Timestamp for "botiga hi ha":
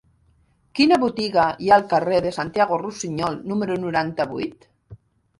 1.01-1.75